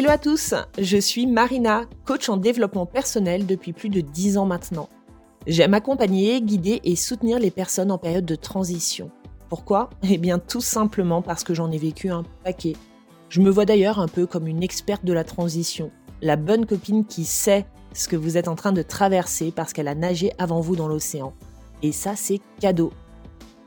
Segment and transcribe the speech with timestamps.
[0.00, 4.46] Hello à tous, je suis Marina, coach en développement personnel depuis plus de 10 ans
[4.46, 4.88] maintenant.
[5.46, 9.10] J'aime accompagner, guider et soutenir les personnes en période de transition.
[9.50, 9.90] Pourquoi?
[10.08, 12.76] Eh bien tout simplement parce que j'en ai vécu un paquet.
[13.28, 15.90] Je me vois d'ailleurs un peu comme une experte de la transition,
[16.22, 19.86] la bonne copine qui sait ce que vous êtes en train de traverser parce qu'elle
[19.86, 21.34] a nagé avant vous dans l'océan.
[21.82, 22.90] Et ça, c'est cadeau.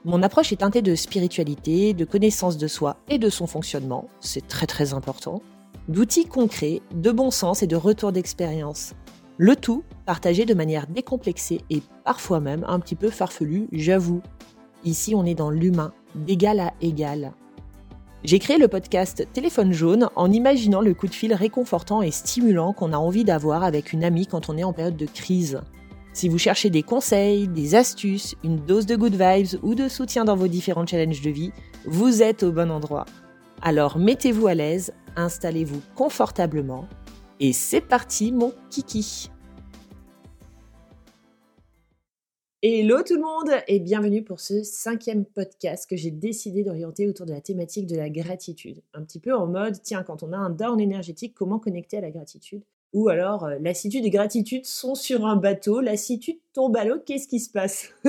[0.04, 4.48] Mon approche est teintée de spiritualité, de connaissance de soi et de son fonctionnement, c'est
[4.48, 5.44] très très important
[5.88, 8.94] d'outils concrets, de bon sens et de retour d'expérience.
[9.38, 14.22] Le tout partagé de manière décomplexée et parfois même un petit peu farfelu, j'avoue.
[14.86, 17.34] Ici, on est dans l'humain, d'égal à égal.
[18.24, 22.72] J'ai créé le podcast Téléphone jaune en imaginant le coup de fil réconfortant et stimulant
[22.72, 25.60] qu'on a envie d'avoir avec une amie quand on est en période de crise.
[26.14, 30.24] Si vous cherchez des conseils, des astuces, une dose de good vibes ou de soutien
[30.24, 31.52] dans vos différents challenges de vie,
[31.86, 33.06] vous êtes au bon endroit.
[33.62, 36.88] Alors mettez-vous à l'aise, installez-vous confortablement
[37.40, 39.30] et c'est parti mon kiki.
[42.66, 47.26] Hello tout le monde et bienvenue pour ce cinquième podcast que j'ai décidé d'orienter autour
[47.26, 48.82] de la thématique de la gratitude.
[48.94, 52.02] Un petit peu en mode, tiens, quand on a un down énergétique, comment connecter à
[52.02, 52.64] la gratitude?
[52.94, 57.28] Ou alors, euh, lassitude et gratitude sont sur un bateau, lassitude tombe à l'eau, qu'est-ce
[57.28, 57.90] qui se passe?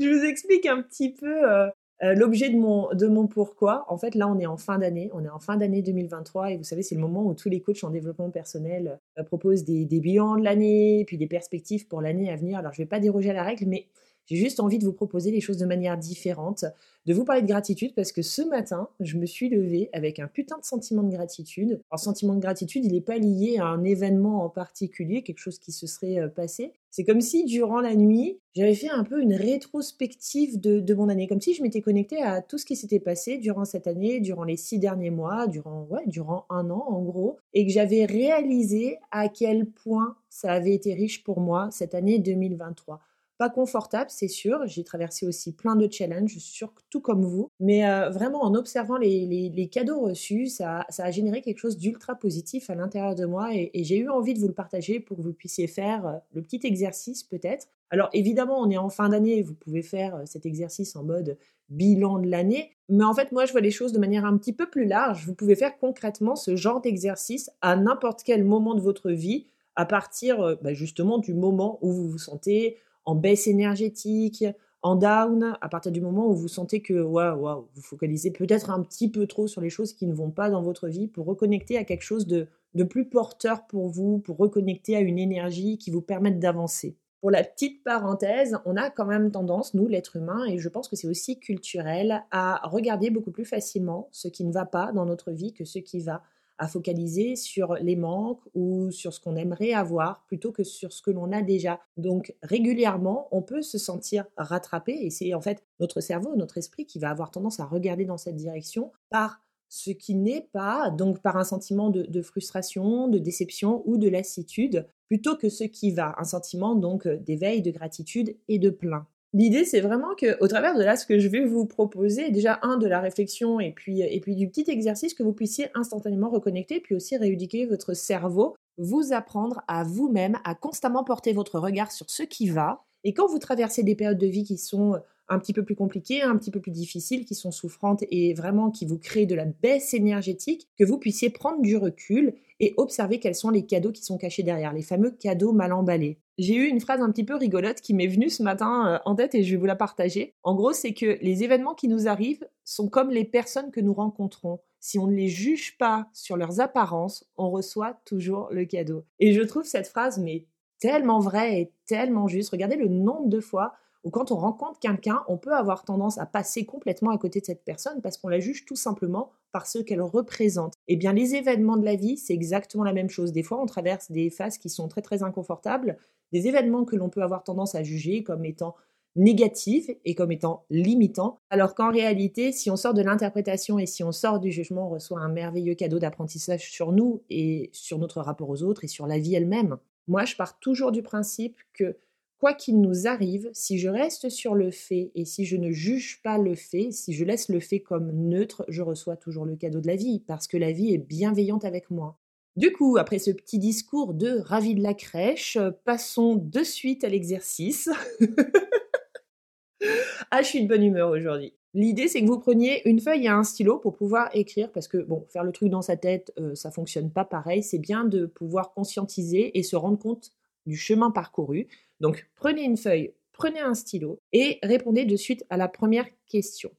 [0.00, 1.68] Je vous explique un petit peu euh,
[2.02, 5.10] euh, l'objet de mon, de mon pourquoi, en fait, là, on est en fin d'année.
[5.14, 7.60] On est en fin d'année 2023 et vous savez, c'est le moment où tous les
[7.60, 12.00] coachs en développement personnel euh, proposent des, des bilans de l'année, puis des perspectives pour
[12.00, 12.58] l'année à venir.
[12.58, 13.86] Alors, je ne vais pas déroger à la règle, mais
[14.26, 16.64] j'ai juste envie de vous proposer les choses de manière différente,
[17.06, 20.26] de vous parler de gratitude parce que ce matin, je me suis levée avec un
[20.26, 21.80] putain de sentiment de gratitude.
[21.90, 25.58] Alors, sentiment de gratitude, il n'est pas lié à un événement en particulier, quelque chose
[25.58, 26.72] qui se serait euh, passé.
[26.90, 31.26] C'est comme si durant la nuit, j'avais fait un peu une rétrospective de, mon année,
[31.26, 34.44] comme si je m'étais connectée à tout ce qui s'était passé durant cette année, durant
[34.44, 38.98] les six derniers mois, durant, ouais, durant un an en gros, et que j'avais réalisé
[39.10, 43.00] à quel point ça avait été riche pour moi cette année 2023
[43.36, 44.66] pas confortable, c'est sûr.
[44.66, 47.48] J'ai traversé aussi plein de challenges, surtout comme vous.
[47.58, 52.70] Mais euh, vraiment, en observant les, cadeaux reçus, ça, a généré quelque chose d'ultra positif
[52.70, 53.48] à l'intérieur de moi.
[53.52, 56.42] Et, j'ai eu envie de vous le partager pour que vous puissiez faire euh, le
[56.42, 57.66] petit exercice peut-être.
[57.90, 61.36] Alors évidemment, on est en fin d'année, vous pouvez faire euh, cet exercice en mode
[61.68, 62.70] bilan de l'année.
[62.88, 65.26] Mais en fait, moi, je vois les choses de manière un petit peu plus large.
[65.26, 69.86] Vous pouvez faire concrètement ce genre d'exercice à n'importe quel moment de votre vie, à
[69.86, 74.44] partir bah, justement du moment où vous vous sentez en baisse énergétique,
[74.82, 78.82] en down, à partir du moment où vous sentez que waouh, vous focalisez peut-être un
[78.82, 81.78] petit peu trop sur les choses qui ne vont pas dans votre vie pour reconnecter
[81.78, 85.90] à quelque chose de, de plus porteur pour vous, pour reconnecter à une énergie qui
[85.90, 86.98] vous permette d'avancer.
[87.22, 90.88] Pour la petite parenthèse, on a quand même tendance, nous, l'être humain, et je pense
[90.88, 95.06] que c'est aussi culturel, à regarder beaucoup plus facilement ce qui ne va pas dans
[95.06, 96.22] notre vie que ce qui va
[96.58, 101.02] à focaliser sur les manques ou sur ce qu'on aimerait avoir plutôt que sur ce
[101.02, 101.80] que l'on a déjà.
[101.96, 106.86] Donc régulièrement, on peut se sentir rattrapé et c'est en fait notre cerveau, notre esprit
[106.86, 111.20] qui va avoir tendance à regarder dans cette direction par ce qui n'est pas, donc
[111.20, 115.90] par un sentiment de, de, frustration, de déception ou de lassitude, plutôt que ce qui
[115.90, 119.06] va, un sentiment donc d'éveil, de gratitude et de plein.
[119.34, 122.60] L'idée, c'est vraiment que, au travers de là, ce que je vais vous proposer, déjà
[122.62, 126.30] un de la réflexion et puis et puis du petit exercice que vous puissiez instantanément
[126.30, 131.90] reconnecter, puis aussi rééduquer votre cerveau, vous apprendre à vous-même à constamment porter votre regard
[131.90, 132.84] sur ce qui va.
[133.02, 136.22] Et quand vous traversez des périodes de vie qui sont un petit peu plus compliquées,
[136.22, 139.46] un petit peu plus difficiles, qui sont souffrantes et vraiment qui vous créent de la
[139.46, 144.04] baisse énergétique, que vous puissiez prendre du recul et observer quels sont les cadeaux qui
[144.04, 146.20] sont cachés derrière, les fameux cadeaux mal emballés.
[146.36, 149.14] J'ai eu une phrase un petit peu rigolote qui m'est venue ce matin euh, en
[149.14, 150.34] tête et je vais vous la partager.
[150.42, 153.94] En gros, c'est que les événements qui nous arrivent sont comme les personnes que nous
[153.94, 154.60] rencontrons.
[154.80, 159.04] Si on ne les juge pas sur leurs apparences, on reçoit toujours le cadeau.
[159.20, 160.46] Et je trouve cette phrase mais
[160.80, 162.50] tellement vraie et tellement juste.
[162.50, 166.26] Regardez le nombre de fois ou quand on rencontre quelqu'un, on peut avoir tendance à
[166.26, 169.78] passer complètement à côté de cette personne parce qu'on la juge tout simplement par ce
[169.78, 170.74] qu'elle représente.
[170.88, 173.32] Eh bien, les événements de la vie, c'est exactement la même chose.
[173.32, 175.96] Des fois, on traverse des phases qui sont très très inconfortables,
[176.32, 178.74] des événements que l'on peut avoir tendance à juger comme étant
[179.16, 184.02] négatifs et comme étant limitants, alors qu'en réalité, si on sort de l'interprétation et si
[184.02, 188.20] on sort du jugement, on reçoit un merveilleux cadeau d'apprentissage sur nous et sur notre
[188.20, 189.76] rapport aux autres et sur la vie elle-même.
[190.08, 191.96] Moi, je pars toujours du principe que
[192.38, 196.20] quoi qu'il nous arrive, si je reste sur le fait et si je ne juge
[196.22, 199.80] pas le fait, si je laisse le fait comme neutre, je reçois toujours le cadeau
[199.80, 202.18] de la vie, parce que la vie est bienveillante avec moi.
[202.56, 207.08] Du coup, après ce petit discours de ravi de la crèche, passons de suite à
[207.08, 207.90] l'exercice.
[210.30, 211.54] ah, je suis de bonne humeur aujourd'hui.
[211.74, 214.98] L'idée, c'est que vous preniez une feuille et un stylo pour pouvoir écrire, parce que,
[214.98, 217.64] bon, faire le truc dans sa tête, euh, ça fonctionne pas pareil.
[217.64, 220.30] C'est bien de pouvoir conscientiser et se rendre compte
[220.66, 221.66] du chemin parcouru.
[222.00, 226.70] Donc, prenez une feuille, prenez un stylo et répondez de suite à la première question.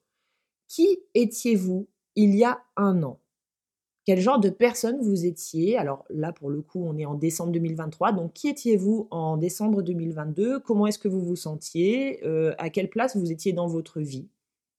[0.67, 3.19] Qui étiez-vous il y a un an?
[4.05, 5.77] Quel genre de personne vous étiez?
[5.77, 8.11] Alors là, pour le coup, on est en décembre 2023.
[8.13, 12.23] Donc, qui étiez-vous en décembre 2022 Comment est-ce que vous vous sentiez?
[12.23, 14.29] Euh, À quelle place vous étiez dans votre vie?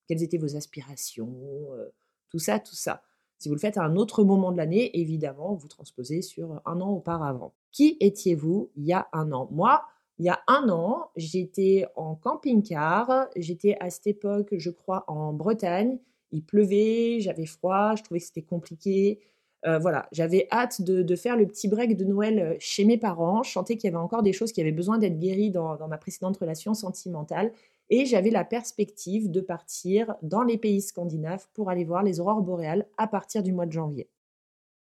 [0.06, 1.34] Quelles étaient vos aspirations?
[1.72, 1.88] Euh,
[2.30, 3.02] Tout ça, tout ça.
[3.38, 6.80] Si vous le faites à un autre moment de l'année, évidemment, vous transposez sur un
[6.80, 7.52] an auparavant.
[7.72, 9.48] Qui étiez-vous il y a un an?
[9.50, 9.82] Moi,
[10.18, 13.28] il y a un an, j'étais en camping-car.
[13.36, 15.98] J'étais à cette époque, je crois, en Bretagne.
[16.32, 19.20] Il pleuvait, j'avais froid, je trouvais que c'était compliqué.
[19.66, 23.42] Euh, voilà, j'avais hâte de, faire le petit break de Noël euh, chez mes parents.
[23.42, 25.88] Je sentais qu'il y avait encore des choses qui avaient besoin d'être guéries dans, dans
[25.88, 27.52] ma précédente relation sentimentale.
[27.90, 32.42] Et j'avais la perspective de partir dans les pays scandinaves pour aller voir les aurores
[32.42, 34.08] boréales à partir du mois de janvier.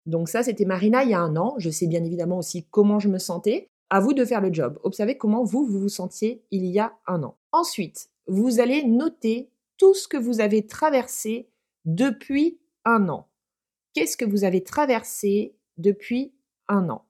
[0.07, 1.55] Donc ça, c'était Marina il y a un an.
[1.59, 3.71] Je sais bien évidemment aussi comment je me sentais.
[3.91, 4.79] À vous de faire le job.
[4.83, 7.37] Observez comment vous, vous sentiez il y a un an.
[7.53, 11.49] Ensuite, vous allez noter tout ce que vous avez traversé
[11.85, 13.29] depuis un an.
[13.93, 16.33] Qu'est-ce que vous avez traversé depuis
[16.69, 17.05] un an?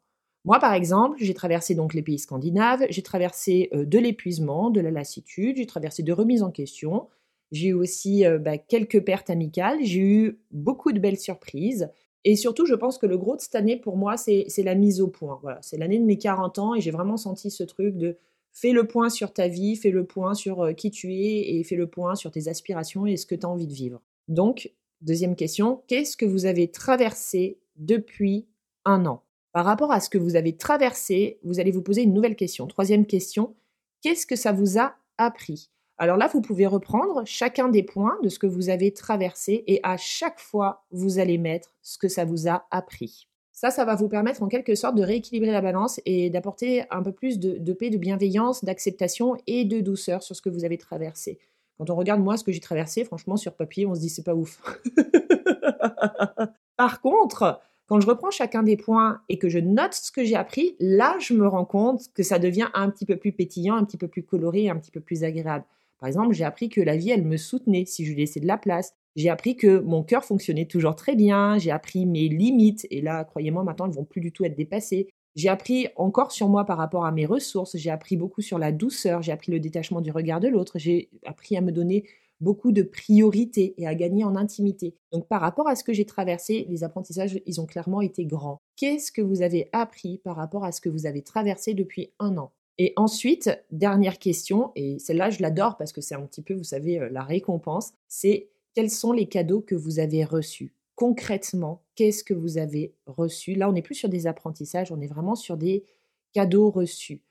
[0.44, 4.81] Moi, par exemple, j'ai traversé donc les pays scandinaves, j'ai traversé euh, de l'épuisement, de
[4.81, 7.09] la lassitude, j'ai traversé de remises en question,
[7.50, 11.88] j'ai eu aussi euh, bah, quelques pertes amicales, j'ai eu beaucoup de belles surprises,
[12.25, 15.00] et surtout, je pense que le gros de cette année, pour moi, c'est la mise
[15.00, 15.41] au point.
[15.61, 18.17] C'est l'année de mes 40 ans et j'ai vraiment senti ce truc de
[18.53, 21.65] fais le point sur ta vie, fais le point sur euh, qui tu es et
[21.65, 24.00] fais le point sur tes aspirations et ce que tu as envie de vivre.
[24.29, 28.47] Donc, deuxième question, qu'est-ce que vous avez traversé depuis
[28.85, 29.23] un an?
[29.53, 32.67] Par rapport à ce que vous avez traversé, vous allez vous poser une nouvelle question.
[32.67, 33.55] Troisième question,
[34.03, 35.69] qu'est-ce que ça vous a appris?
[35.96, 39.81] Alors là, vous pouvez reprendre chacun des points de ce que vous avez traversé et
[39.85, 43.29] à chaque fois, vous allez mettre ce que ça vous a appris.
[43.52, 47.02] Ça, ça va vous permettre en quelque sorte de rééquilibrer la balance et d'apporter un
[47.02, 50.76] peu plus de, paix, de bienveillance, d'acceptation et de douceur sur ce que vous avez
[50.76, 51.38] traversé.
[51.79, 54.25] Quand on regarde moi ce que j'ai traversé, franchement, sur papier, on se dit c'est
[54.25, 54.61] pas ouf.
[56.76, 60.35] Par contre, quand je reprends chacun des points et que je note ce que j'ai
[60.35, 63.85] appris, là, je me rends compte que ça devient un petit peu plus pétillant, un
[63.85, 65.64] petit peu plus coloré, un petit peu plus agréable.
[65.99, 68.46] Par exemple, j'ai appris que la vie, elle me soutenait si je lui laissais de
[68.46, 68.94] la place.
[69.17, 71.56] J'ai appris que mon cœur fonctionnait toujours très bien.
[71.58, 72.87] J'ai appris mes limites.
[72.91, 75.08] Et là, croyez-moi, maintenant, elles vont plus du tout être dépassées.
[75.37, 77.76] J'ai appris encore sur moi par rapport à mes ressources.
[77.76, 79.23] J'ai appris beaucoup sur la douceur.
[79.23, 80.79] J'ai appris le détachement du regard de l'autre.
[80.79, 82.05] J'ai appris à me donner
[82.40, 84.97] beaucoup de priorités et à gagner en intimité.
[85.12, 88.58] Donc par rapport à ce que j'ai traversé, les apprentissages, ils ont clairement été grands.
[88.76, 92.37] Qu'est-ce que vous avez appris par rapport à ce que vous avez traversé depuis un
[92.37, 92.52] an?
[92.79, 96.65] Et ensuite, dernière question, et celle-là je l'adore parce que c'est un petit peu, vous
[96.65, 100.75] savez, euh, la récompense, c'est quels sont les cadeaux que vous avez reçus?
[100.97, 103.55] Concrètement, qu'est-ce que vous avez reçu?
[103.55, 105.85] Là, on n'est plus sur des apprentissages, on est vraiment sur des
[106.32, 107.23] cadeaux reçus.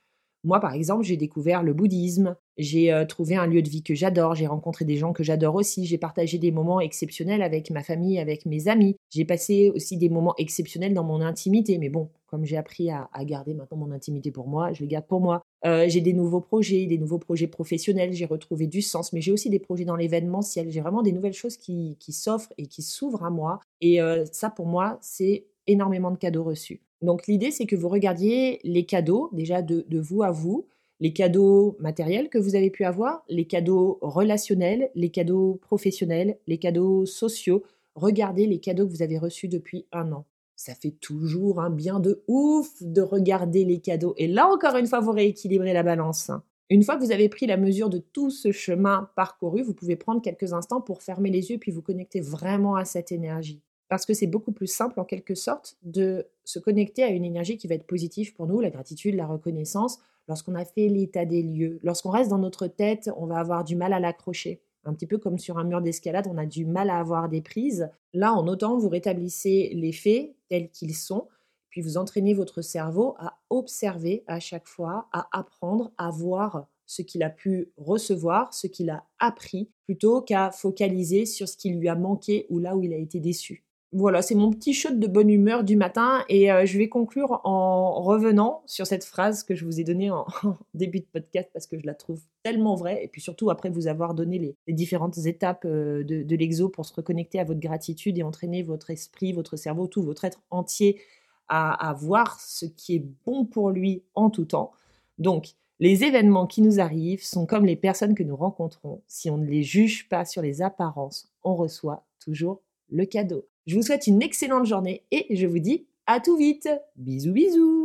[0.46, 3.96] Moi, par exemple, j'ai découvert le bouddhisme, j'ai euh, trouvé un lieu de vie que
[3.96, 7.82] j'adore, j'ai rencontré des gens que j'adore aussi, j'ai partagé des moments exceptionnels avec ma
[7.84, 12.10] famille, avec mes amis, j'ai passé aussi des moments exceptionnels dans mon intimité, mais bon,
[12.34, 15.44] comme j'ai appris à, garder maintenant mon intimité pour moi, je les garde pour moi.
[15.68, 19.32] Euh, j'ai des nouveaux projets, des nouveaux projets professionnels, j'ai retrouvé du sens, mais j'ai
[19.32, 23.24] aussi des projets dans l'événementiel, j'ai vraiment des nouvelles choses qui, s'offrent et qui s'ouvrent
[23.24, 26.82] à moi, et euh, ça pour moi, c'est énormément de cadeaux reçus.
[27.04, 30.66] Donc l'idée, c'est que vous regardiez les cadeaux déjà de, vous à vous,
[31.02, 36.58] les cadeaux matériels que vous avez pu avoir, les cadeaux relationnels, les cadeaux professionnels, les
[36.58, 37.62] cadeaux sociaux.
[37.94, 40.26] Regardez les cadeaux que vous avez reçus depuis un an.
[40.66, 44.14] Ça fait toujours un bien de ouf de regarder les cadeaux.
[44.16, 46.32] Et là, encore une fois, vous rééquilibrez la balance.
[46.70, 49.98] Une fois que vous avez pris la mesure de tout ce chemin parcouru, vous pouvez
[49.98, 54.06] prendre quelques instants pour fermer les yeux puis vous connecter vraiment à cette énergie parce
[54.06, 57.68] que c'est beaucoup plus simple en quelque sorte de se connecter à une énergie qui
[57.68, 61.80] va être positive pour nous, la gratitude, la reconnaissance, lorsqu'on a fait l'état des lieux.
[61.84, 64.62] Lorsqu'on reste dans notre tête, on va avoir du mal à l'accrocher.
[64.86, 67.42] Un petit peu comme sur un mur d'escalade, on a du mal à avoir des
[67.42, 67.90] prises.
[68.14, 71.28] Là, en autant, vous rétablissez les faits tels qu'ils sont,
[71.70, 77.02] puis vous entraînez votre cerveau à observer à chaque fois, à apprendre, à voir ce
[77.02, 81.88] qu'il a pu recevoir, ce qu'il a appris, plutôt qu'à focaliser sur ce qui lui
[81.88, 83.64] a manqué ou là où il a été déçu
[83.94, 87.42] voilà, c'est mon petit shot de bonne humeur du matin et euh, je vais conclure
[87.44, 90.26] en revenant sur cette phrase que je vous ai donnée en,
[90.74, 93.88] début de podcast parce que je la trouve tellement vraie et puis surtout après vous
[93.88, 98.24] avoir donné les, différentes étapes euh, de, l'exo pour se reconnecter à votre gratitude et
[98.24, 101.00] entraîner votre esprit, votre cerveau, tout votre être entier
[101.48, 104.72] à, à voir ce qui est bon pour lui en tout temps.
[105.20, 109.02] Donc, Les événements qui nous arrivent sont comme les personnes que nous rencontrons.
[109.08, 113.46] Si on ne les juge pas sur les apparences, on reçoit toujours le cadeau.
[113.66, 116.70] Je vous souhaite une excellente journée et je vous dis à tout vite.
[116.98, 117.83] Bisous bisous